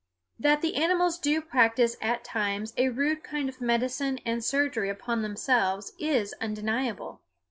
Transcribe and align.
That 0.39 0.63
the 0.63 0.77
animals 0.77 1.19
do 1.19 1.41
practice 1.41 1.95
at 2.01 2.23
times 2.23 2.73
a 2.75 2.89
rude 2.89 3.21
kind 3.23 3.47
of 3.47 3.61
medicine 3.61 4.17
and 4.25 4.43
surgery 4.43 4.89
upon 4.89 5.21
themselves 5.21 5.93
is 5.99 6.33
undeniable. 6.41 7.21